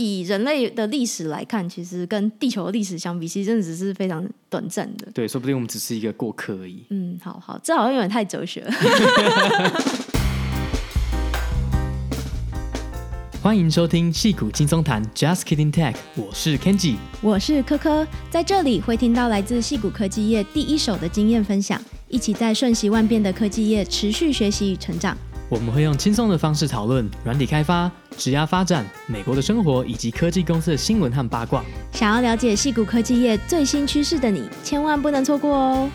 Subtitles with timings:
[0.00, 5.06] 以人类的历史来看，其实跟地球的历史相比，其实真的只是非常短暂的。
[5.12, 6.82] 对，说不定我们只是一个过客而已。
[6.88, 8.72] 嗯，好好，这好像有点太哲学了。
[13.42, 21.78] 欢迎收听戏骨轻松谈，Just Kidding Tech，我是 Kenji，我是科科，在这里会听到来自戏骨科技业第一手的经验分享，
[22.08, 25.14] 一起在瞬息万变的科技业持续学习与成长。
[25.50, 31.64] 我们会用轻松的方式讨论软体开发、职涯发展、美国的生活以及科技公司的新闻和八卦。
[31.90, 35.90] 想要了解矽谷科技业最新趋势的你，千万不能错过哦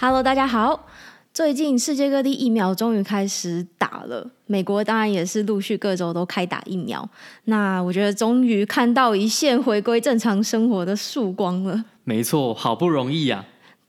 [0.00, 0.86] ！Hello，大家好。
[1.34, 7.06] 最近世界各地疫苗终于开始打了，美国当然也是陆续各州都开打疫苗。
[7.44, 11.84] 那我觉得终于看到一线回归正常生活的曙光了。
[12.04, 13.44] 没错，好不容易呀。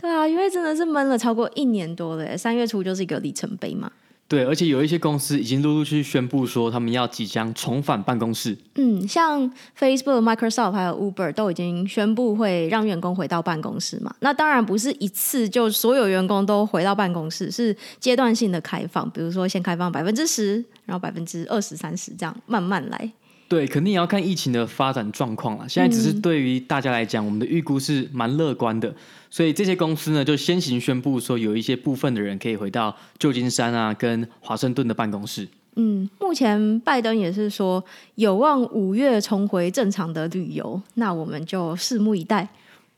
[0.05, 3.91] 对啊，因为真的是闷了超过一年多了，三月初就是一个里程碑嘛。
[4.27, 8.55] 对，而且有一些公司已经陆陆续续宣布说，他们要即将重返办公室。
[8.75, 14.13] 嗯，像 Facebook、Microsoft 还有 Uber 都已经宣布会让员工回到办公室嘛。
[14.19, 23.11] 那当然不是一次就所有员工都回到办公室，是阶段性的开放，比如说先开放百分之十，然后百分之二十、三十这样慢慢来。
[23.47, 25.69] 对，肯定也要看疫情的发展状况了。
[25.69, 28.93] 现在只是对于大家来讲，嗯、我们的预估是蛮乐观的。
[29.29, 35.47] 所以这些公司呢，就先行宣布说，有一些部分的人可以回到旧金山啊，跟华盛顿的办公室。
[35.75, 37.83] 嗯，目前拜登也是说
[38.15, 42.47] 有望五月重回正常的旅游，那我们就拭目以待。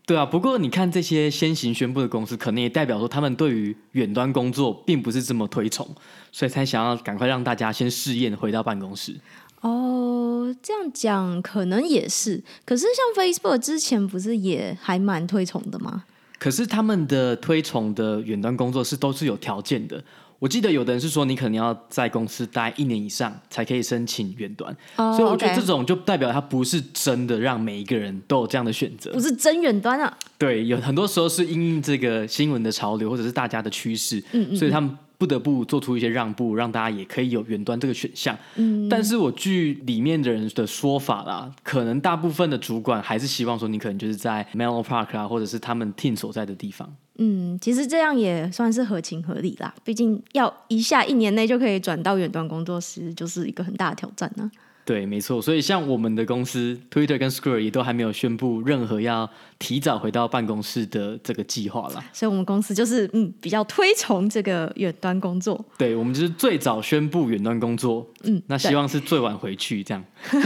[0.05, 5.85] 对啊，不过你看这些先行宣布的公司，可能也代表说他们对于远端工作并不是这么推崇，
[6.31, 9.13] 所以才想要赶快让大家先试验回到办公室。
[9.61, 10.16] 哦，
[10.61, 12.43] 这样讲可能也是。
[12.65, 16.03] 可是像 Facebook 之前不是也还蛮推崇的吗？
[16.39, 20.03] 可是他们的推崇的远端工作是都是有条件的。
[20.39, 24.75] 我记得有的人是说，你可能要在公司待一年以上才可以申请远端。
[24.97, 30.15] Oh, 所以我觉得这种就代表它不是真的让每一个人都有这样的选择，不是真远端啊。
[30.37, 34.95] 对，有很多时候是因应这个新闻的潮流或者是大家的趋势，嗯嗯，所以他们。
[35.17, 38.37] 不得不做出一些让步，让大家也可以有远端这个选项。
[38.55, 46.93] 嗯，但是我据里面的人的说法啦，可能大部分的主管还是希望说，你可能就是在 Menlo Park 啊，或者是他们 team 所在的地方。
[47.19, 49.73] 嗯，其实这样也算是合情合理啦。
[49.83, 54.51] 毕竟要一下一年内就可以转到远端工作室，就是一个很大的挑战呢。
[54.87, 62.01] 对，没错，所以像我们的公司 Twitter 跟 Square 也都还没有宣布任何要提早回到办公室的这个计划啦。
[62.13, 65.61] 所以，我们公司就是嗯比较推崇这个远端工作。
[65.77, 70.01] 对，我们就是最早宣布远端工作，嗯，那希望是最晚回去这样。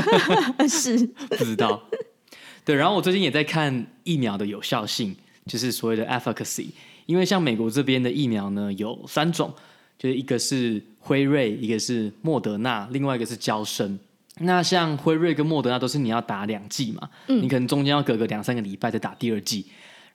[0.67, 0.97] 是
[1.37, 1.79] 不知道。
[2.65, 5.15] 对，然后我最近也在看疫苗的有效性，
[5.45, 6.69] 就是所谓的 efficacy，
[7.05, 9.53] 因为像美国这边的疫苗呢有三种，
[9.99, 13.99] 就是一个是辉瑞，一个是莫德纳，另外一个是娇生。
[14.39, 19.65] 那像辉瑞跟莫德纳都是你要打两剂嘛，嗯，你可能中间要隔个两三个礼拜再打第二剂，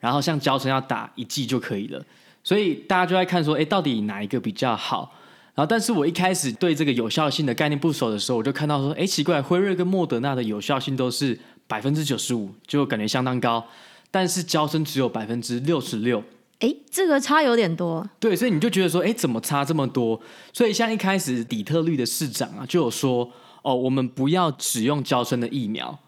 [0.00, 2.02] 然后像交生要打一剂就可以了，
[2.42, 5.12] 所以大家就在看说，哎，到底哪一个比较好？
[5.54, 13.64] 然后，但是我一开始对这个有效性的概念不熟的时候，我就看到说，哎，奇怪，辉瑞跟莫德纳的有效性都是百分之九十五，就感觉相当高，
[14.10, 16.24] 但是交生只有百分之六十六，
[16.60, 18.08] 哎，这个差有点多。
[18.18, 20.20] 对，所以你就觉得说，哎，怎么差这么多？
[20.52, 23.30] 所以像一开始底特律的市长啊，就有说。
[23.66, 25.98] 哦，我们不要只用交生的疫苗，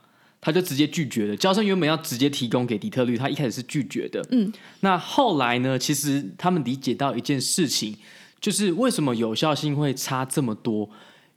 [0.41, 1.37] 他就直接拒绝了。
[1.37, 4.25] 交生原本要直接提供给底特律，他一开始是拒绝的。
[4.31, 5.77] 嗯，那后来呢？
[5.77, 7.97] 其实他们理解到一件事情，
[8.41, 10.89] 就是为什么有效性会差这么多？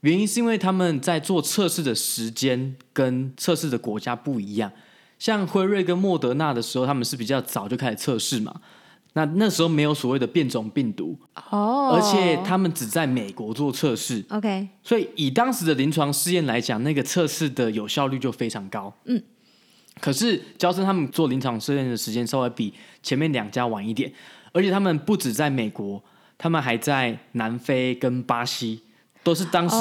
[0.02, 4.72] 原因是因为他们在做测试的时间跟测试的国家不一样。
[5.18, 8.62] 像辉瑞跟莫德纳的时候，他们是比较早就开始测试嘛。
[9.14, 11.18] 那那时候没有所谓的变种病毒
[11.50, 18.94] 哦，而且他们只在美国做测试，OK，所以以当时的临床试验来讲，那个测试的有效率就非常高。
[19.04, 19.22] 嗯，
[20.00, 22.74] 可是娇生他们做临床试验的时间稍微比
[23.04, 24.10] 前面两家晚一点，
[24.54, 26.02] 而且他们不止在美国，
[26.38, 28.82] 他们还在南非跟巴西，
[29.24, 29.76] 都是当时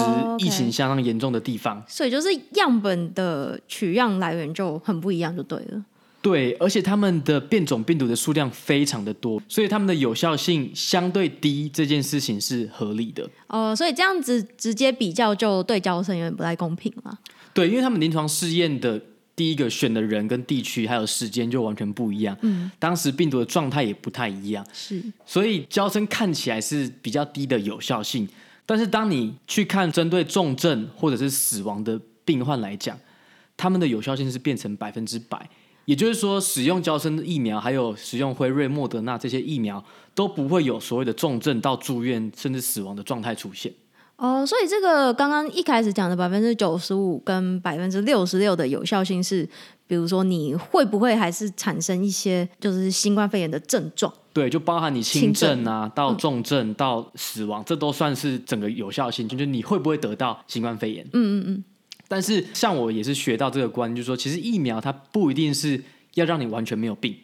[0.44, 1.76] 疫情相当严重的地方。
[1.76, 1.92] Oh, okay.
[1.92, 5.84] 所以就是样本的取样来源就很不一样，就对了。
[6.22, 13.26] 对，而且他们的变种病毒的数量非常的多，所以他们的有效性相对低，这件事情是合理的。
[13.46, 17.18] 哦，所以这样子直接比较就对交生有点不太公平了。
[17.54, 19.00] 对，因为他们临床试验的
[19.34, 28.28] 第一个选的人跟地区还有时间就完全不一样，嗯，当时病毒的状态也不太一样，是，所以交生看起来是比较低的有效性，
[28.66, 32.98] 但是当你去看针对重症或者是死亡的病患来讲，
[33.56, 35.48] 他们的有效性是变成百分之百。
[35.90, 39.84] 也就是说，使用娇生的疫苗，还有使用辉瑞、莫德纳这些疫苗，
[40.14, 43.72] 都不会有所谓的重症到住院甚至死亡的状态出现。
[44.14, 49.44] 哦，所以这个刚刚一开始讲的百分之九十五跟百分之六十六的有效性是，
[49.88, 54.12] 比如说你会不会还是产生一些就是新冠肺炎的症状？
[54.32, 61.04] 对，就包含你轻症啊，症到重症、嗯、到死亡，这都算是整个有效性，就是你会不会得到新冠肺炎？
[61.12, 61.64] 嗯嗯嗯。
[62.10, 65.80] 但是像我也是学到这个观念，就是说其实疫苗它不一定是
[66.14, 67.14] 要让你完全没有病。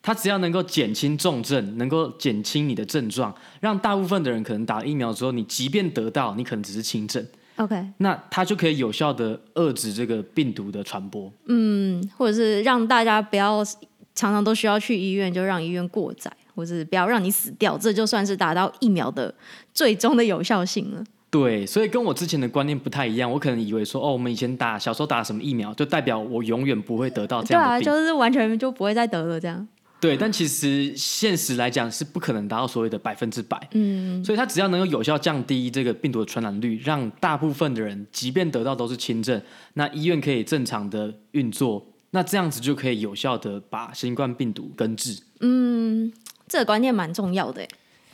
[0.00, 7.26] 它只要能够减轻重症，能够减轻你的症状，让大部分的人可能打疫苗之后，你即便得到，你可能只是轻症。
[7.56, 11.30] OK，那它就可以有效的遏制这个病毒的传播。
[11.46, 13.64] 嗯，或者是让大家不要
[14.14, 19.34] 常常都需要去医院，就让医院过载，或者是不要让你死掉，这就算是达到疫苗的
[19.74, 21.04] 最终的有效性了。
[21.30, 27.84] 对，所以跟我之前的观念不太一样，我可能以为说，哦，我们以前打小时候打什么疫苗，就代表我永远不会得到这样的病。
[27.84, 29.66] 对啊，就是完全就不会再得了这样。
[30.00, 33.60] 对，但其实现实来讲是不可能达到所谓的百分之百。
[33.72, 39.40] 嗯，所以它只要能够有效降低这个病毒的传染率，让大部分的人即便得到都是轻症，
[39.74, 45.22] 那医院可以正常的运作，那这样子就可以有效的把新冠病毒根治。
[45.40, 46.10] 嗯，
[46.48, 47.68] 这个观念蛮重要的。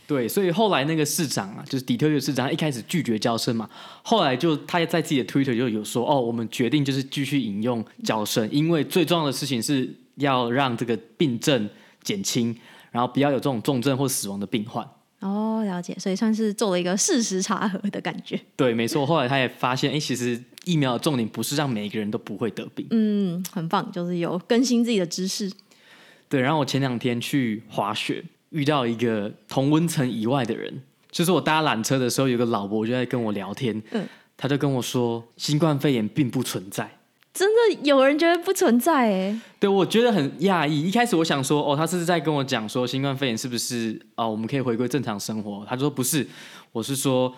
[0.06, 3.68] 对，所以后来那个市长啊，就是底特律市长，一开始拒绝交生嘛，
[4.02, 9.88] 后来就他在自己的 Twitter 就有说，哦，我们决定就是继续引用交生，因为最重要的事情是。
[10.16, 11.68] 要让这个病症
[12.02, 12.56] 减轻，
[12.90, 14.82] 然后不要有这种重症或死亡的病患。
[15.20, 18.40] 哦，了解，所以算是做了一个事实查核的感觉。
[18.56, 19.04] 对，没错。
[19.04, 22.86] 后来他也发现，哎，其实疫苗的重点不是让每一个人都不会得病。
[22.92, 25.52] 嗯，很棒，就是有更新自己的知识。
[26.30, 33.82] 对，然后我前两天去滑雪，遇到一个同温层以外的人，就是我搭缆车的时候，有个老伯就在跟我聊天。
[33.90, 34.06] 嗯，
[34.36, 36.90] 他就跟我说，新冠肺炎并不存在。
[37.34, 39.40] 真的有人觉得不存在哎？
[39.60, 40.88] 对，我觉得很讶异。
[40.88, 45.62] 一开始我想说，哦，他是在跟我讲说新冠肺炎是不是哦，我们可以回归正常生活？
[45.68, 46.26] 他说不是，
[46.72, 47.30] 我是说，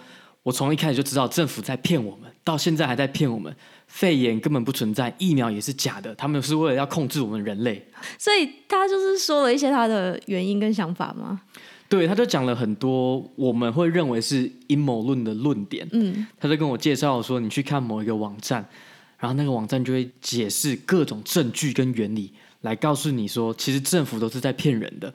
[0.49, 3.55] 我从一开始就知道政府在骗我们，到现在还在骗我们，
[3.87, 7.87] 肺炎根本不存在，疫苗也是假的，他们是为了要控制我们人类。
[8.17, 11.39] 所以他就是说了一些他的原因跟想法吗？
[11.87, 15.87] 对，他就讲了很多我们会认为是阴谋论的论点。
[15.93, 18.67] 嗯，他就跟我介绍说，你去看某一个网站。
[19.19, 25.12] 然后那个网站就会解释各种证据跟原理，来告诉你说，其实政府都是在骗人的，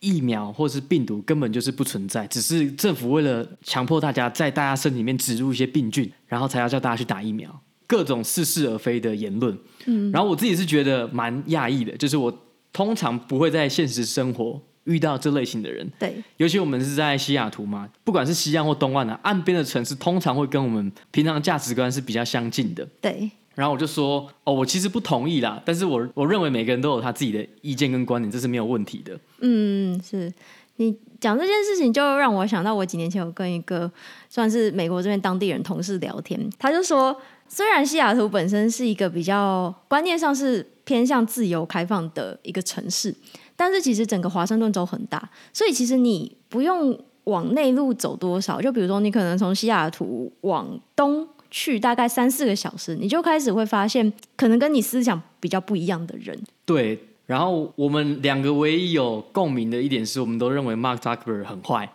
[0.00, 9.56] 疫苗或是病毒根本就是不存在，只是政府为了强迫大家在大家身体里面植入一些病菌，然后才要叫大家去打疫苗，各种似是而非的言论。
[9.86, 23.30] 嗯，然后我自己是觉得蛮讶异的，就是我通常不会在现实生活遇到这类型的人，对，尤其我们是在西雅图嘛，不管是西岸或东岸啊，岸边的城市通常会跟我们平常价值观是比较相近的，对。
[23.60, 29.20] 然后我就说，哦，我其实不同意啦，但是我我认为每个人都有他自己的意见跟观点，这是没有问题的。
[29.40, 30.32] 嗯，是
[30.76, 33.92] 你讲这件事情，就让我想到我几年前有跟一个
[34.30, 37.14] 算是美国这边当地人同事聊天，他就说，
[37.48, 43.14] 虽然西雅图本身是一个比较观念上是偏向自由开放的一个城市。
[43.56, 56.38] 但是其实整个华盛顿州很大，所以其实你不用往内陆走多少，就比如说你可能从西雅图往东去大概三四个小时，你就开始会发现可能跟你思想比较不一样的人。
[56.64, 61.90] 对，然后我们两个唯一有共鸣的一点是我们都认为 Mark Zuckerberg 很坏。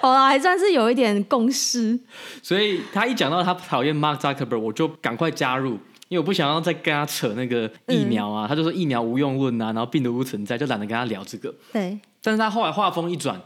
[0.00, 1.98] 好啦，还算是有一点共识。
[2.42, 5.78] 所以他一讲到他讨厌 Mark Zuckerberg，我就赶快加入。
[6.08, 11.54] 因为我不想要再跟他扯那个疫苗啊，嗯、他就说疫苗无用论啊，然后病毒不存在，就懒得跟他聊这个。
[11.72, 11.98] 对。
[12.22, 13.40] 但是他后来话锋一转，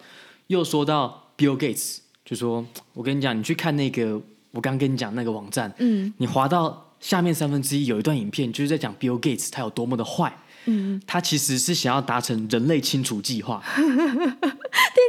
[0.49, 4.21] 又说到 Bill Gates，就说：“我跟你讲，你去看那个
[4.57, 10.33] 我刚跟你讲那个网站，嗯，你滑到下面三分之一有一段影片，就是在讲 Bill Gates 他有多么的坏。”
[10.69, 13.87] 嗯，他其实是想要达成人类清除计划， 听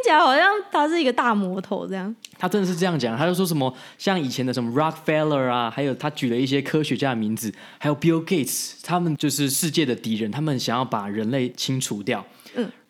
[0.04, 2.16] 起来好像他是一个大魔头这样。
[2.38, 12.24] 他真的是这样讲，他就说什么像以前的什么 Rockefeller 啊，还有他举了一些科学家的名字，还有 Bill Gates，他们就是世界的敌人，他们想要把人类清除掉。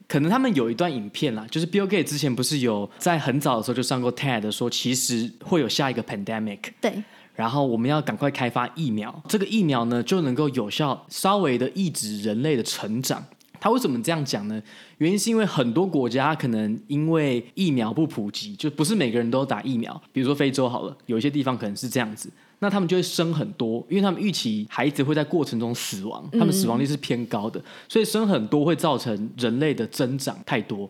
[0.07, 6.59] 嗯，可能他们有一段影片啦，就是 Bill Gates 之前不是有在很早的时候就上过 TED 说，其实会有下一个 pandemic。
[6.81, 7.03] 对。
[7.35, 13.23] 然后我们要赶快开发疫苗，这个疫苗呢就能够有效稍微的抑制人类的成长。
[13.59, 14.59] 他为什么这样讲呢？
[14.97, 19.99] 原因是因为很多国家可能因为疫苗不普及，就不是每个人都打疫苗。
[20.11, 22.27] 比如说非洲好了，有一些地方可能是这样子，
[22.59, 30.89] 那他们就会生很多，因为他们预期孩子会在过程中死亡，他们死亡率是偏高的，所以生很多会造成人类的增长太多。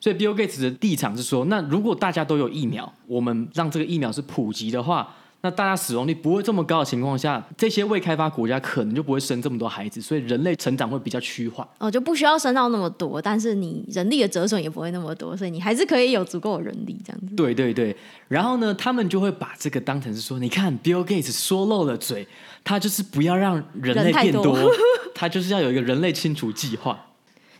[0.00, 5.14] 所以 Bill Gates 的立场是说，那如果大家都有疫苗，我们让这个疫苗是普及的话。
[5.44, 11.66] 那大家死亡率不会这么高的情况下，这些未开发国家可能就不会生这么多孩子，所以人类成长会比较趋缓。
[11.78, 17.34] 哦，就不需要生到那么多，但是你人力的折损也不会那么多，所以你还是可以有足够的人力这样子。
[17.34, 17.96] 对对对，
[18.28, 22.26] 然后呢，他们就会把这个当成是说，你看 Bill Gates 说漏了嘴，
[22.62, 24.70] 他就是不要让人类变多， 多
[25.12, 27.06] 他就是要有一个人类清除计划。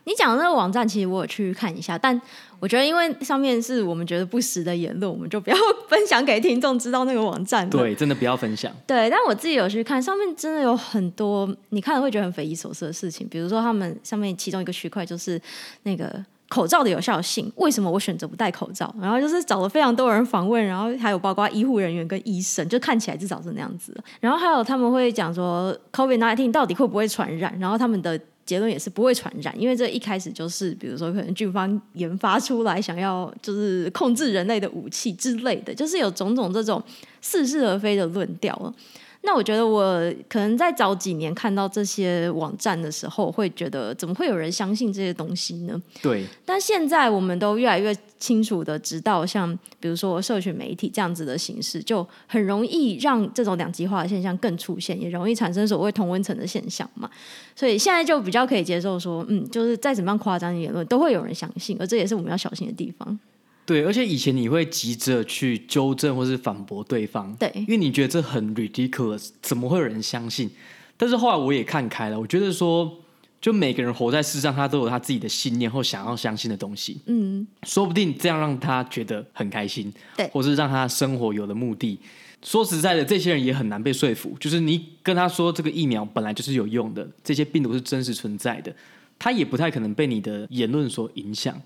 [0.04, 2.20] 你讲的那个网站，其实我有去看一下，但
[2.58, 5.56] 我觉得因为上面是我们觉得不实的言论，我们就不要
[5.88, 7.68] 分享给听众知道那个网站。
[7.70, 8.72] 对，真的不要分享。
[8.86, 15.40] 对，但我自己有去看，上面真的有很多你看了会觉得很匪夷所思的事情，比如说他们上面其中一个区块就是
[15.84, 16.12] 那个
[16.48, 18.92] 口罩的有效性，为什么我选择不戴口罩？
[19.00, 23.96] 然后就是找了非常多人访问，然后还有包括医护人员跟医生，就看起来至少是那样子。
[24.18, 27.56] 然后还有他们会讲说，COVID-19 到底会不会传染？
[27.60, 28.20] 然后他们的。
[28.44, 36.82] 结论也是不会传染，因为这一开始就是，比如说可能军方研发出来想要就是控制人类的武器之类的，就是有种种这种
[37.20, 38.74] 似是而非的论调了。
[39.24, 45.80] 那我觉得我可能在早几年看到这些网站的时候，会觉得怎么会有人相信这些东西呢？
[46.02, 46.24] 对。
[46.44, 57.08] 但现在我们都越来越清楚的知道，像比如说社群媒体这样子的形式，就很容易让这种两极化的现象更出现，也容易产生所谓同温层的现象嘛。
[57.54, 63.18] 所以现在就比较可以接受说，嗯，就是再怎么样夸张的言论，都会有人相信，而这也是我们要小心的地方。
[63.64, 70.50] 对，而且以前你会急着去纠正或是反驳对方，对，因为你觉得这很 ridiculous，怎么会有人相信？
[70.96, 72.98] 但是后来我也看开了，我觉得说，
[73.40, 81.98] 就每个人活在世上，他都有他自己的信念或想要相信的东西，嗯，说不定这样让他觉得很开心，对，或是让他生活有了目的。
[82.44, 88.74] 说实在的，这些人也很难被说服，就是你跟他说这个疫苗本来就是有用的，这些病毒是真实存在的，
[89.16, 91.60] 他也不太可能被你的言论所影响，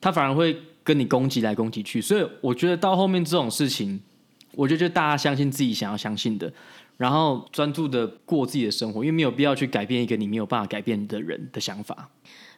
[0.00, 0.56] 他反而会。
[0.84, 4.00] 跟你攻击来攻击去，所以我觉得到后面这种事情，
[4.52, 6.50] 我觉得就大家相信自己想要相信的，
[6.96, 12.08] 然后专注的过自己的生活，因为没有必要去改变一个你没有办法改变的人的想法。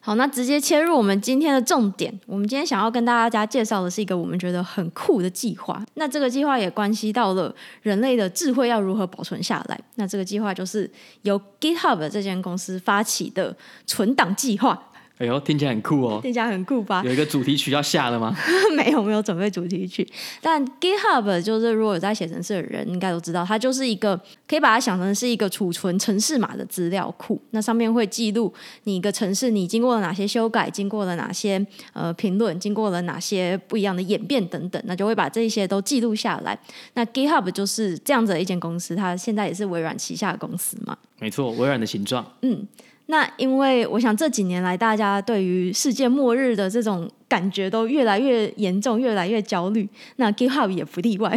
[0.01, 2.21] 好，那直接切入我们今天的重点。
[2.25, 5.85] 我们今天想要跟大家介绍的是一个我们觉得很酷的计划。
[5.95, 9.81] 那这个计划也关系到了人类的智慧要如何保存下来。
[9.97, 10.89] 那这个计划就是
[11.23, 13.57] 由 GitHub 这间公司发起的
[13.87, 14.90] 存档计划。
[15.21, 16.19] 哎呦，听起来很酷哦！
[16.23, 17.03] 听起来很酷吧？
[17.05, 18.35] 有一个主题曲要下了吗？
[18.75, 20.09] 没有，没有准备主题曲。
[20.41, 27.39] 但 GitHub 就是如果有在写程式的人应该都知道，它就是一个可以把它想成是一个储存程式码的资料库。
[27.51, 28.51] 那上面会记录
[28.85, 31.63] 你一个程式，你经过了哪些修改，经过了哪些
[31.93, 36.59] 呃评论，经过了哪些不一样的演变等等，那就会把这些都记录下来。
[36.95, 40.97] 那 GitHub 就是这样子的一间公司，它现在也是微软旗下的公司嘛？
[41.19, 42.25] 没错，微软的形状。
[42.41, 42.67] 嗯。
[43.11, 49.87] 那因为我想这几年来，大家对于世界末日的这种感觉都越来越严重，越来越焦虑。
[50.17, 51.37] 那 GitHub 也不例外。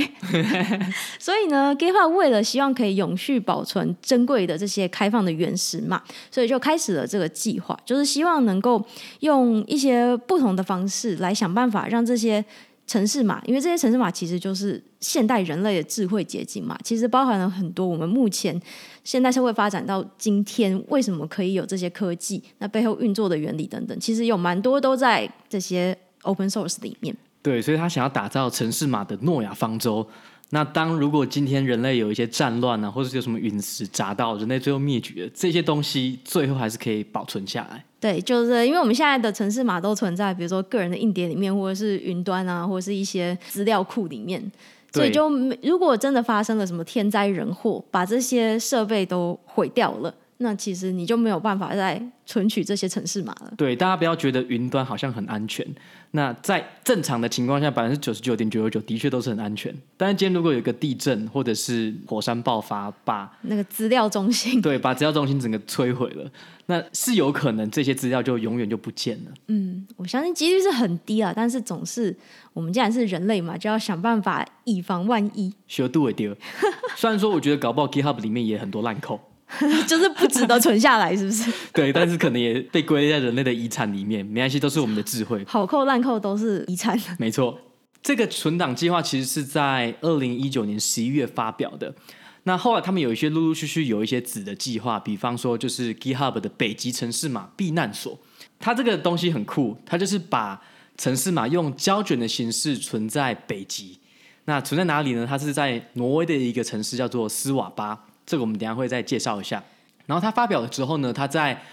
[1.18, 6.00] 所以呢，GitHub 为了希望可以永续保存珍贵的这些开放的原始码，
[6.30, 8.86] 所以就开始了这个计划，就是希望能够
[9.22, 12.46] 用一些不同的方式来想办法让这些。
[12.94, 18.62] 城市码，因为这些城市码其实就是现代人类的智慧结晶嘛，其实包含了很多我们目前
[19.04, 27.16] 现代社会发展到今天，为什么可以有这些科技，那背后运作的原理等等，其实有蛮多都在这些 open source 里面。
[27.42, 30.08] 对，所以他想要打造城市码的诺亚方舟。
[30.54, 37.84] 那当如果今天人类有一些战乱啊，或者是有什么陨石砸到，人类最后灭绝，这些东西最后还是可以保存下来。
[38.00, 44.40] 对，就是因为我们现在的城市码都存在，比如说个人的硬碟里面，或者是云端啊，或者是一些资料库里面，
[44.92, 45.28] 所以就
[45.64, 50.14] 如果真的发生了什么天灾人祸，把这些设备都毁掉了。
[50.38, 53.54] 那其实你就没有办法再存取这些城市码了。
[53.58, 55.66] 对，大家不要觉得云端好像很安全。
[56.16, 59.76] 那在正常的情况下，百分之九十九点九九九的确都是很安全。
[59.98, 66.32] 但是今天如果有一个地震或者是火山爆发，把那个资料中心，对，把资料中心整个摧毁了，
[66.68, 69.32] 那是有可能这些资料就永远就不见了。
[69.48, 72.16] 嗯，我相信几率是很低啊，但是总是
[72.54, 75.52] 我们既然是人类嘛，就要想办法以防万一。
[75.68, 76.38] 学度会丢。
[76.96, 79.20] 虽然说，我觉得搞不好 GitHub 里面也很多烂扣。
[79.88, 81.52] 就是不值得存下来，是不是？
[81.74, 85.44] 对，但是可能也被归类在人类的遗产里面，没关系，都是我们的智慧。
[85.46, 87.00] 好扣烂扣都是遗产。
[87.20, 87.60] 没错，
[88.02, 91.94] 这个存档计划其实是在二零一九年十一月发表的。
[92.46, 98.20] 那后来他们有一些陆陆续续有一些子的计划，比方说就是 GitHub 的北极城市码避难所。
[98.60, 100.62] 它这个东西很酷，它就是把
[100.98, 104.00] 城市码用胶卷的形式存在北极。
[104.46, 105.26] 那存在哪里呢？
[105.26, 108.08] 它是在挪威的一个城市叫做斯瓦巴。
[108.26, 109.64] 这个我们等下会再介绍一下。
[110.06, 111.64] 然后他发表了之后呢，他在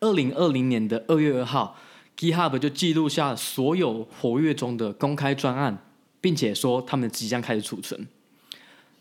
[0.00, 1.76] 二零二零年的二月二号
[2.16, 5.76] ，GitHub 就记录下所有活跃中的公开专案，
[6.20, 8.06] 并且说他们即将开始储存。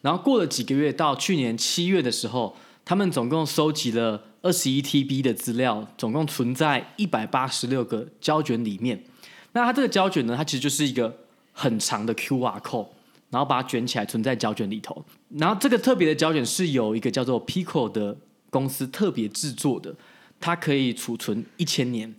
[0.01, 9.03] 然后过了几个月，到去年七月的时候，他们总共收集了二十一 TB 的资料，总共存在一百八十六个胶卷里面。
[9.51, 11.13] 那它这个胶卷呢，它其实就是一个
[11.51, 12.87] 很长的 QR code，
[13.29, 15.03] 然后把它卷起来存在胶卷里头。
[15.29, 18.17] 然后这个特别的胶卷是由一个叫做 Pico 的
[18.49, 19.95] 公司特别制作的，
[20.39, 22.13] 它可以储存一千年。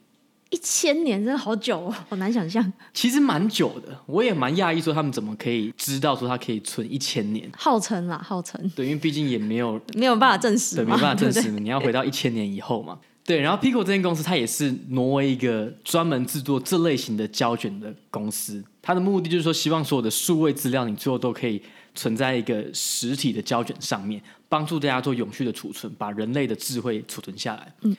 [0.50, 2.72] 一千年真的好久哦，好难想象。
[2.92, 7.48] 其实蛮久的，我也蛮讶异，说他们怎么可以知道说它可以存一千年？
[7.56, 8.60] 号称啦，号称。
[8.74, 12.98] 对，因为毕竟也没有没有办法证实，对，没办法证实，你要回到一千年以后嘛。
[13.30, 18.60] 对，然后 Pico 这间公司，它也是挪威一个专门制作这类型的胶卷的公司。
[18.82, 21.62] 它的目的就是说，希望所有的数位资料，你最后都可以
[21.94, 27.72] 存在一个实体的胶卷上面，帮助大家做永续的储存，把人类的智慧储存下来。
[27.82, 27.96] 嗯。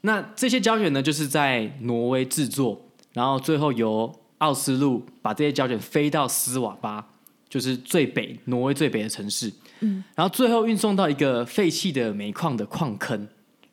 [0.00, 7.06] 那这些胶卷呢，就是在挪威制作，然后最后由奥斯陆把这些胶卷飞到斯瓦巴，
[7.46, 13.28] 就是最北挪威最北的城市，嗯，然后最后运送到一个废弃的煤矿的矿坑，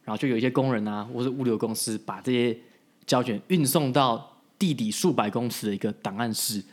[0.09, 2.57] 然后就有一些工人啊，或是物流公司把这些
[3.05, 6.63] 胶卷运送到地底数百公尺的一个档案室，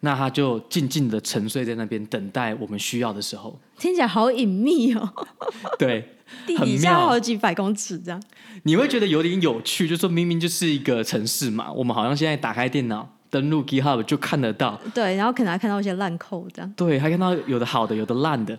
[0.00, 3.60] 那他就静静的沉睡在那边，等待我们需要的时候。
[3.78, 5.12] 听起来好隐秘哦。
[5.78, 6.14] 对。
[6.46, 8.22] 地底下好几百公尺这样，
[8.64, 18.58] 你会觉得有点有趣，就说明明就是一个城市嘛，我们好像现在打开电脑登录 GitHub 就看得到，对，然后可能还看到一些烂 code 这样，对，还看到有的好的，有的烂的，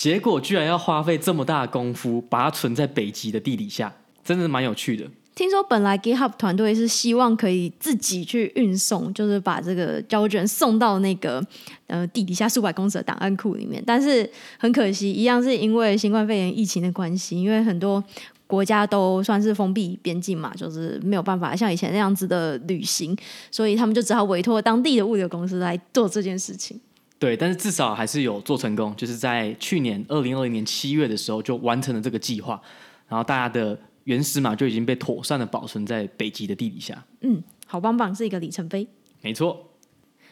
[0.00, 5.04] 结果居然要花费这么大的功夫把它存在北极的地底下，真的蛮有趣的。
[5.34, 11.46] 听说本来 GitHub 团队是希望可以自己去运送，就是把这个胶卷送到那个
[11.86, 14.26] 呃地底下数百公尺的档案库里面，但是
[14.58, 18.02] 很可惜，一样是因为新冠肺炎疫情的关系，因为很多
[18.46, 23.14] 国家都算是封闭边境嘛，就是没有办法像以前那样子的旅行，
[23.50, 26.80] 所以他们就只好委托当地的物流公司来做这件事情。
[27.20, 32.60] 对，但是至少还是有做成功，就是在去年二零二零年七月的时候就完成了这个计划，
[33.06, 33.78] 然后大家的。
[34.04, 37.04] 原始码就已经被妥善的保存在北极的地底下。
[37.20, 38.84] 嗯，好棒棒，是一个里程碑。
[39.20, 39.72] 没错。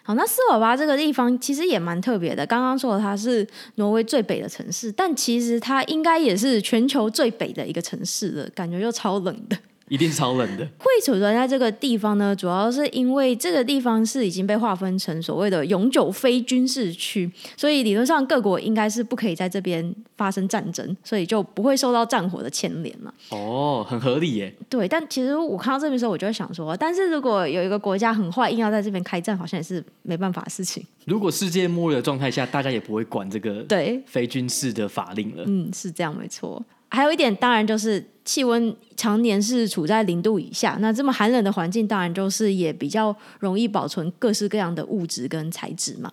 [0.03, 2.45] 好，那斯瓦巴这个地方其实也蛮特别的。
[2.47, 9.57] 刚刚说的它是挪威最北的城市，但其实它应该也是全球最北的一个城市了，感觉又超冷的。
[9.91, 10.65] 一定超冷的。
[10.79, 23.15] 会储存在这个地方呢，主要是因为这个地方是已经被划分成所谓的永久非军事区，所以理论上各国应该是不可以在这边发生战争，所以就不会受到战火的牵连了。
[23.31, 24.55] 哦，很合理耶。
[24.69, 30.85] 对，但其实我看到这边的时候，我就会想说，但是如果有一个国家很坏，硬要在这边开战，好像也是没办法的事情。
[31.07, 35.45] 如果世界末日的状态下，大家也不会管这个对非军事的法令了。
[35.47, 36.63] 嗯，是这样，没错。
[36.91, 46.13] 还有一点，当然就是气温常年是处在零度以下，那这么寒冷的环境，当然就是也比较容易保存各式各样的物质跟材质嘛，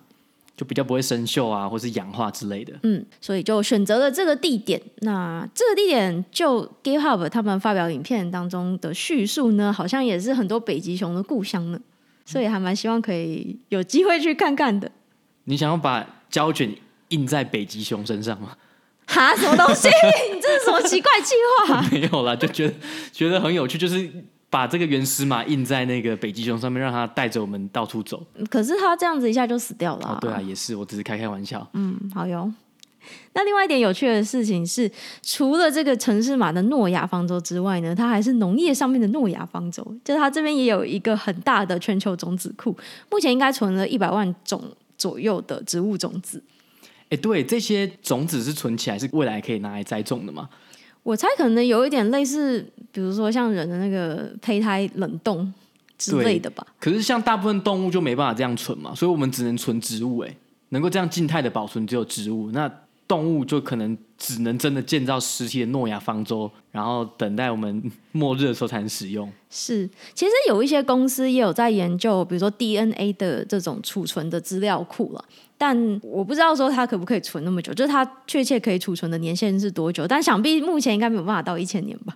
[0.56, 2.72] 就比较不会生锈啊，或是氧化之类的。
[2.82, 4.80] 嗯，所以就选择了这个地点。
[5.00, 11.80] 那这个地点就 GitHub 他们发表影片当中的叙述呢，好像也是很多北极熊的故乡呢，
[12.24, 14.90] 所以还蛮希望可以有机会去看看的。
[15.44, 16.74] 你想要把胶卷
[17.08, 18.56] 印在北极熊身上吗？
[19.06, 19.88] 哈，什么东西？
[20.34, 21.34] 你这是什么奇怪计
[21.66, 21.80] 划？
[21.92, 22.74] 没有啦，就觉得
[23.12, 24.10] 觉得很有趣，就是
[24.50, 28.22] 把这个原始码印在那个北极熊上面，让它带着我们到处走。
[28.50, 30.08] 可是它这样子一下就死掉了。
[30.08, 31.68] 哦，对啊，也是，我只是开开玩笑。
[31.72, 32.52] 嗯，好哟。
[33.34, 34.90] 那另外一点有趣的事情是，
[35.22, 42.76] 除了这个城市码的诺亚方舟之外呢，它还是农业上面的诺亚方舟，就是它这边也有一个很大的全球种子库，
[43.08, 44.60] 目前应该存了一百万种
[44.98, 46.42] 左右的植物种子。
[47.10, 50.48] 哎，对，这些种子是存起来，是未来可以拿来栽种的吗？
[51.02, 55.52] 我猜可能有一点类似，比如说像人的那个胚胎冷冻
[55.96, 56.66] 之类的吧。
[56.80, 60.18] 可是像大部分动物就没办法这样存嘛，所以我们只能存植物。
[60.18, 60.36] 哎，
[60.70, 62.68] 能够这样静态的保存只有植物，那
[63.08, 69.30] 动物就可能只能真的建造实体的诺亚方舟，然后等待我们 末日的时候才能使用。
[69.48, 75.24] 是，其实有一些公司也有在研究，比如说 DNA 的这种储存的资料库了。
[75.58, 80.06] 但我不知道说它可不可以存那么久，就是它确切可以储存的年限是多久？
[80.06, 82.14] 但想必目前应该没有办法到一千年吧。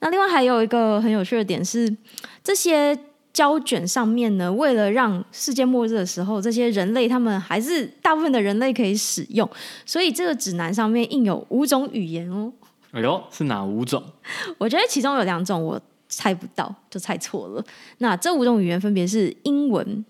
[0.00, 1.96] 那另外还有一个很有趣的点是，
[2.42, 2.98] 这些
[3.34, 9.46] 胶卷上面呢，为了让世界末日的时候，这些人类他们还是大部分的人类可以使用，
[9.84, 12.50] 所以这个指南上面印有五种语言哦。
[12.92, 14.02] 哎呦，是哪五种？
[14.56, 17.64] 我觉得其中有两种我猜不到，就猜错了。
[17.98, 20.02] 那这五种语言分别是英文。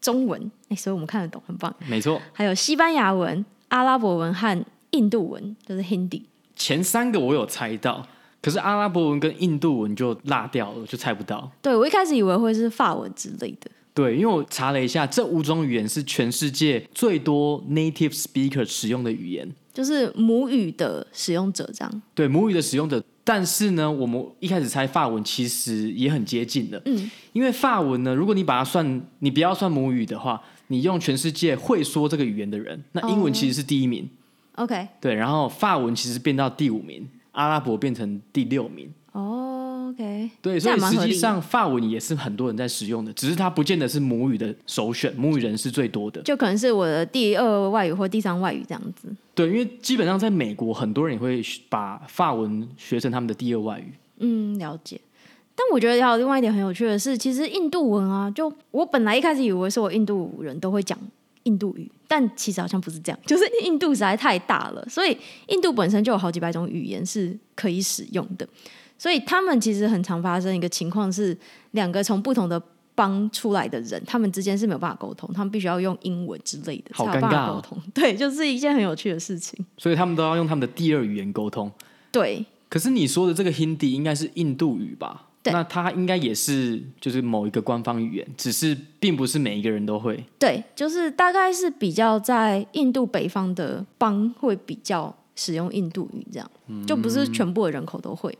[0.00, 1.74] 中文，哎，所以我们看得懂，很棒。
[1.88, 6.24] 没错，还有西班牙文、阿拉伯文和印度文，就是 Hindi。
[6.54, 8.06] 前三个我有猜到，
[8.44, 11.50] 可是阿拉伯文跟印度文就落掉了，就猜不到。
[11.62, 13.70] 对，我一开始以为会是法文之类的。
[13.94, 22.02] 对，因为我查了一下，这五种语言是全世界最多 native speaker 使用的语言，就是母语的使用者这样。
[22.14, 23.02] 对，母语的使用者。
[23.26, 26.82] 但是呢，我们一开始猜法文其实也很接近的。
[26.84, 34.06] 嗯，因为法文呢，如果你把它算，你不要算母语的话，你用全世界会说这个语言的人，那英文其实是第一名。
[34.56, 34.64] Oh.
[34.64, 34.88] OK。
[35.00, 38.90] 对，然后法文其实变到第五名，阿拉伯变成第六名。
[39.12, 39.60] 哦。
[39.84, 49.14] OK，对，所以实际上法文也是很多人在使用的，只是它不见得是母语的首选，母语人是最多的，就可能是我的第二外语或第三外语这样子。
[49.34, 53.92] 对，因为基本上在美国，很多人也会把法文学成他们的第二外语。
[54.18, 54.98] 嗯，了解。
[55.54, 60.98] 但我觉得还有另外一点很有趣的是，其实印度文啊，就我本来一开始以为是我印度人都会讲
[61.44, 68.46] 印度语，但其实好像不是这样，就是印度实在太大了，所以印度本身就有好几百种语言是可以使用的。
[68.96, 71.36] 所以他们其实很常发生一个情况是，
[71.72, 72.62] 两个从不同的
[72.94, 77.76] 邦出来的人，他们之间是没有办法沟通，他们必须要用英文之类的才有办法沟通。
[77.92, 79.66] 对，就是一件很有趣的事情。
[79.76, 81.68] 所以他们都要用他们的第二语言沟通。
[82.12, 82.46] 对。
[82.68, 85.26] 可是你说的这个 Hindi 应该是印度语吧？
[85.44, 85.52] 对。
[85.52, 90.24] 那它应该也是就是某一个官方语言，只是并不是每一个人都会。
[90.38, 98.36] 对，就是大概是比较在印度北方的邦会比较使用印度语，这样、嗯、就不是全部的人口都会。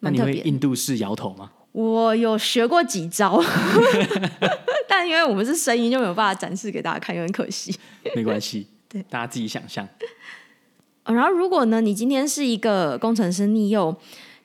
[0.00, 1.50] 那你会印度式摇头吗？
[1.72, 3.42] 我有学过几招，
[4.86, 7.74] 但因为我们是声音，就没有办法展示给大家看，有点可惜。
[8.14, 9.88] 没关系， 对，大家自己想象。
[11.04, 13.96] 然后，如果呢，你今天是一个工程师，你有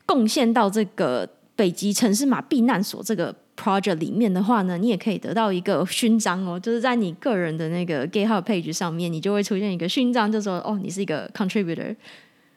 [0.05, 11.93] 贡献到这个北极城市码避难所这个 project 里面的话呢，你也可以得到一个勋章哦，就是在你个人的那个 GitHub page 上面，你就会出现一个勋章，就说哦，你是一个 contributor。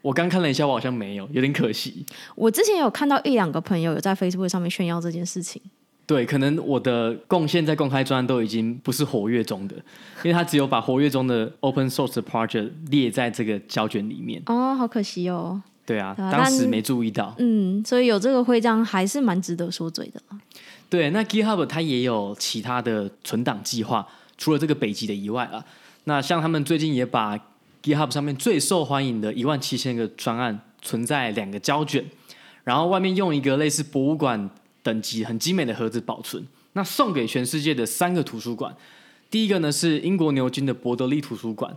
[0.03, 2.07] 我刚看了一下，我好像没有，有点可惜。
[2.35, 5.61] 我之前有看到一两个朋友有在 Facebook 上面炫耀这件事情。
[6.07, 9.77] 对，可能我的贡献在公开专都已经不是活跃中的，
[10.23, 14.43] 因为他只有把活跃中的 Open Source Project 列在这个胶卷里面。
[14.47, 15.63] 哦，好可惜哦。
[15.91, 17.35] 对啊，当时没注意到。
[17.39, 20.23] 嗯，所以有这个徽章还是蛮值得说嘴的。
[20.89, 24.07] 对，那 GitHub 它也有其他的存档计划，
[24.39, 25.65] 除了这个北极的以外啊，
[26.05, 27.37] 那像他们最近也把
[27.83, 32.05] GitHub 上面最受欢迎的一万七千个专案存在两个胶卷，
[32.63, 34.49] 然后外面用一个类似博物馆
[34.85, 36.47] 等级很精美的盒子保存。
[36.75, 38.73] 那送给全世界的三个图书馆，
[39.29, 41.77] 第一个呢是英国牛津的伯德利图书馆，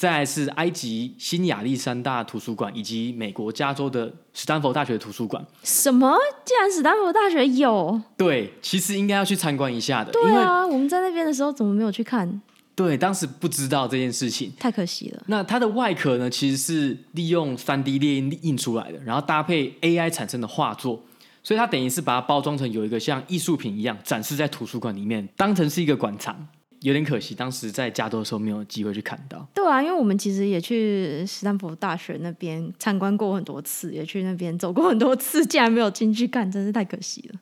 [0.00, 5.44] 再来是埃及新亚历山大图书馆，以及美国加州的史丹佛大学图书馆。
[5.62, 6.16] 什么？
[6.42, 8.00] 竟然史丹佛大学有？
[8.16, 10.10] 对，其实应该要去参观一下的。
[10.10, 12.40] 对啊，我们在那边的时候怎么没有去看？
[12.74, 15.22] 对，当时不知道这件事情，太可惜了。
[15.26, 20.98] 那它的外壳呢，其实是利用三 D 列印印出来的，然后搭配 AI 产生的画作，
[21.42, 26.48] 所以它等于是把它包装成有一个像艺术品一样展示在图书馆里面，当成是一个馆藏。
[26.80, 29.46] 有点可惜，当时在加州的时候没有机会去看到。
[29.54, 37.40] 对啊，因为我们其实也去斯坦福大学那边参观过很多次，也去那边走过很多次，竟然没有进去看，真是太可惜了。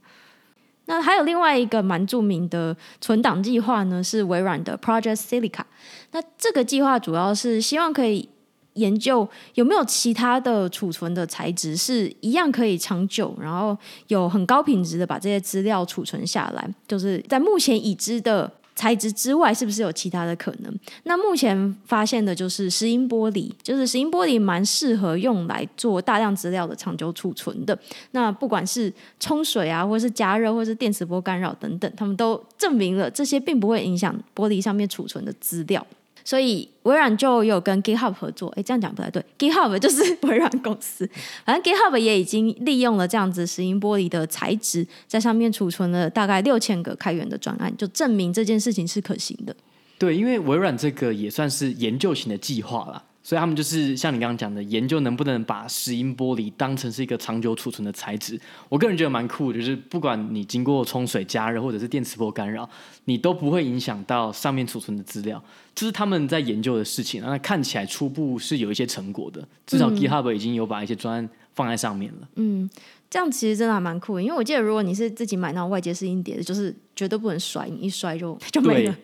[0.87, 5.63] 那还有另外一个蛮著名的存档计划呢，是微软的 Project Silica。
[6.11, 8.29] 那这个计划主要是希望可以
[8.73, 18.53] 研究有没有其他的储存的材质是一样可以长久，然后有很高品质的把这些资料储存下来，就是在目前已知的。
[18.79, 20.73] 材质之外，是不是有其他的可能？
[21.03, 27.77] 那目前发现的就是石英玻璃，就是石英玻璃蛮适合用来做大量资料的长久储存的。
[28.13, 35.85] 那不管是冲水啊，或是加热，或是电磁波干扰等等，他们都证明了这些并不会影响玻璃上面储存的资料。
[36.29, 41.09] 所以微软就有跟 GitHub 合作，哎，这样讲不太对， GitHub 就是微软公司，
[41.43, 49.57] 反正 GitHub 也已经利用了这样子石英玻璃的材质，在上面储存了大概六千个开源的专案，就证明这件事情是可行的。
[49.99, 53.03] 对，因为微软这个也算是研究型的计划啦。
[53.29, 58.41] 所以他们就是像你刚刚讲的，研究能不能把石英玻璃当成是一个长久储存的材质。
[58.71, 62.67] 我个人觉得蛮酷的，就是不管你经过冲水加热或者是电磁波干扰，
[63.05, 65.45] 你都不会影响到上面储存的资料。
[65.75, 69.47] 这是他们在研究的事情，那看起来初步是有一些成果的。
[69.67, 72.29] 至少 GitHub 已经有把一些专案放在上面了。
[72.37, 72.67] 嗯，
[73.11, 78.97] 这样其实真的还蛮酷的，因为我记得如果你是自己买那种外接式硬碟的，就是绝对不能摔，你一摔就就没了。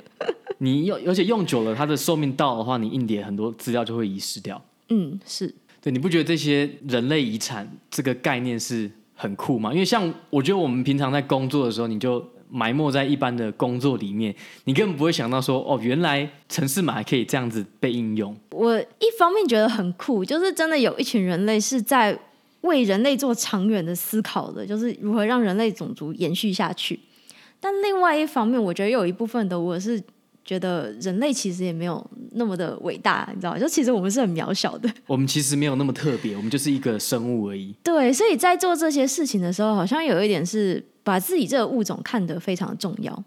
[0.65, 4.61] 你用，而且用久了，它的寿命到的话，你硬碟很多资料就会遗失掉。
[4.89, 5.93] 嗯，是对。
[5.93, 9.73] 你不觉得这些人类遗产这个概念是很酷吗？
[9.73, 18.37] 因为像我觉得我们平常在工作的时候，你就埋没在一般的工作里面，你根本不会想到说，哦，原来城市码还可以这样子被应用。
[18.51, 22.19] 我一方面觉得很酷，就是真的有一群人类是在
[22.61, 27.01] 为人类做长远的思考的，就是如何让人类种族延续下去。
[27.61, 30.03] 但另外一方面，我觉得有一部分的我是
[30.45, 33.59] 觉得人类其实也没有那么的伟大，你知道吗？
[33.59, 34.91] 就其实我们是很渺小的。
[35.07, 37.75] 我们其实没有那么特别，我们就是一个生物而已。
[37.83, 43.25] 对，所以在做这些事情的时候，好像有一点是把自己这个物种看得非常重要。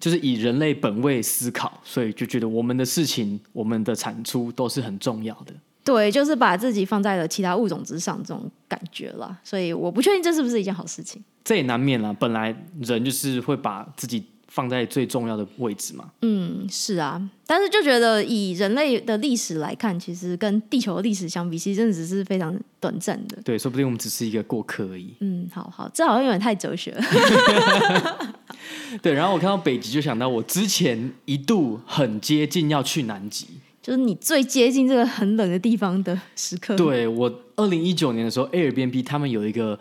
[0.00, 5.54] 就是以人类本位思考，所以就觉得我们的事情、我们的产出都是很重要的。
[5.82, 9.38] 对，就是把自己放在了其他物种之上，这种感觉了。
[9.42, 11.22] 所以我不确定这是不是一件好事情。
[11.42, 14.24] 这也难免了，本来人就是会把自己
[14.54, 16.08] 放在最重要的位置嘛。
[16.22, 17.20] 嗯，是啊。
[17.44, 23.36] 但是就觉得以人类的历史来看，其实跟地球的历史相比，其实真的只是非常短暂的。
[23.42, 25.12] 对，说不定我们只是一个过客而已。
[25.18, 27.02] 嗯，好好，这好像有点太哲学了。
[29.02, 33.48] 对，然后我看到北极，就想到我之前一度很接近要去南极。
[33.82, 36.76] 就是你最接近这个很冷的地方的时刻。
[36.76, 39.78] 对，我二零一九年的时候，Airbnb 他们有一个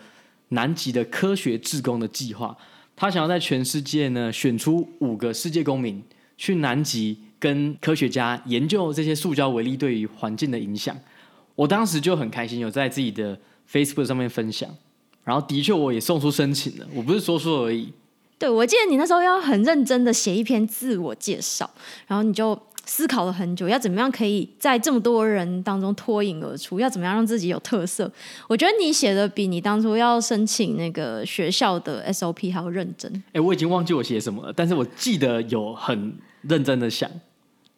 [0.49, 2.57] 南极的科学志工的计划，
[2.95, 6.01] 他想要在全世界呢选出五个世界公民
[6.37, 10.97] 去南极跟科学家研究这些塑胶微粒对于环境的影响。
[11.55, 13.37] 我当时就很开心，有在自己的
[13.71, 14.69] Facebook 上面分享，
[15.23, 17.91] 然后的确我也送出申请了，我不是说说而已。
[18.37, 21.69] 对，我记得你那时候要很认真的写一篇自我介绍，
[22.07, 22.59] 然后你就。
[22.85, 26.79] 思考了很久，要怎么样可以在这么多人当中脱颖而出？
[26.79, 28.11] 要怎么样让自己有特色？
[28.47, 33.11] 我觉得你写的比你当初要申请那个学校的 SOP 还要认真。
[33.27, 37.09] 哎、欸，我已经忘记我写什么了，但是我记得有很认真的想。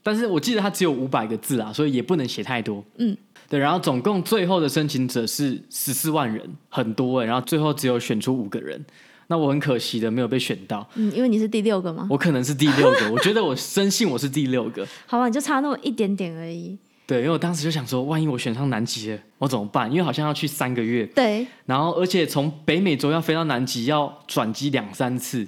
[0.01, 2.83] 但是我记得它只有五百个字啊，所以也不能写太多。
[2.97, 3.15] 嗯，
[3.49, 3.59] 对。
[3.59, 7.27] 然后总共最后的申请者是十四万人，很多哎、欸。
[7.27, 8.83] 然后最后只有选出五个人。
[9.27, 12.07] 那我很可惜的没有被选到，嗯，因为你是第六个吗？
[12.09, 14.88] 我可能是第六个， 我觉得我深信我是第六个。
[15.05, 16.77] 好吧，你就差那么一点点而已。
[17.07, 19.89] 对，因为我当时就想说，万一我选上南极了，我怎么办？
[19.91, 21.05] 因为好像要去三个月。
[21.07, 21.45] 对。
[21.65, 25.47] 然后，而且从北美洲要飞到南极要转机两三次，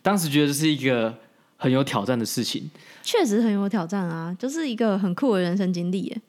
[0.00, 1.14] 当时觉得这是一个
[1.56, 2.70] 很有挑战的事情。
[3.02, 6.20] 确实很有挑战啊，就是一个很酷的人生经历耶。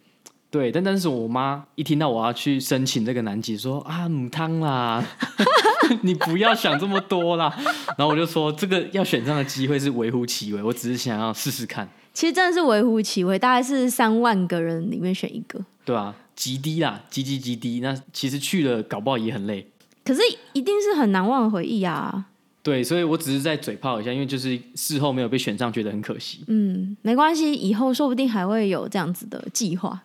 [0.51, 5.05] 对，但但是我妈一听到我要去申请这个南极，说啊母汤啦，
[6.01, 7.53] 你不要想这么多啦。
[7.97, 11.87] 然后我就说，这个要选上的机会是微乎其微，我只是想要试试看。
[12.13, 15.63] 其实真的是微乎其微，大概是三万个人里面选一个。
[15.85, 17.79] 对啊，极低啦，极极极低。
[17.81, 19.67] 那其实去了，搞不好也很累。
[20.03, 20.21] 可是
[20.53, 22.25] 一定是很难忘的回忆啊。
[22.63, 26.43] 对，所以我只是在嘴炮一下，因为就是事后没有被选上，觉得很可惜。
[26.47, 30.01] 嗯，没关系，以后说不定还会有这样子的计划。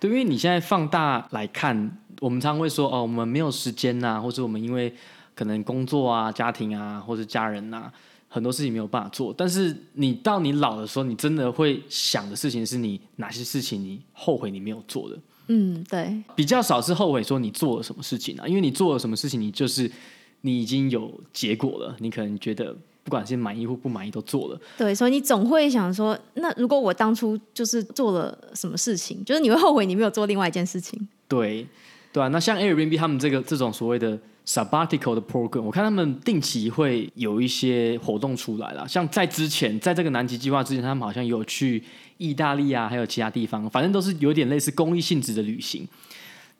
[0.00, 4.94] 对，因为你现在放大来看，我们常常会说哦，我们没有时间呐、啊，或者我们因为
[5.34, 7.92] 可能工作啊、家庭啊，或者家人呐、啊，
[8.28, 9.34] 很多事情没有办法做。
[9.36, 15.18] 但是你到你老的时候，你真的会想的事情是你哪些事情你后悔你没有做的？
[15.48, 19.90] 嗯，对，比较少是后悔说你做了什么事情啊，因为你做了什么事情，你就是
[20.42, 22.76] 你已经有结果了，你可能觉得。
[23.08, 24.60] 不管是满意或不满意，都做了。
[24.76, 31.08] 对，所以你总会想说，那如果我当初就是做了什么事情，就是你会后悔你没有做另外一件事情。
[31.26, 31.66] 对，
[32.12, 32.28] 对啊。
[32.28, 38.86] 那像 Airbnb 他们这个这种所谓的 sabbatical 的 program，我看他们定期会有一些活动出来了。
[38.86, 41.82] 像在之前，在这个南极计划之前，他们好像有去
[42.18, 45.88] 意大利啊，还有其他地方，反正都是有点类似公益性质的旅行。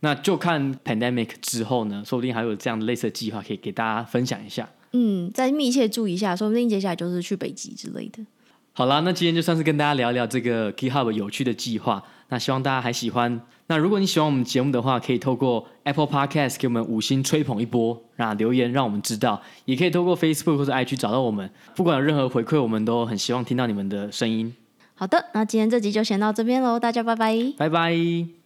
[0.01, 4.69] 那就看 pandemic 之后呢，说不定还有这样的类似的计划可以给大家分享一下。
[4.93, 8.25] 嗯，再密切注意一下，说不定接下来就是去北极之类的。
[8.73, 12.03] 好啦，那今天就算是跟大家聊聊这个 GitHub 有趣的计划。
[12.29, 13.41] 那希望大家还喜欢。
[13.67, 19.43] 那如果你喜欢我们节目的话，可以透过 Apple Podcast 给我们五星吹捧一波，那留言让我们知道。
[19.65, 21.51] 也可以透过 Facebook 或者 IG 找到我们。
[21.75, 24.55] 不管有任何回馈，我们都很希望听到你们的声音。
[24.95, 28.38] 好的，那今天这集就先到这边喽，大家拜拜，拜拜。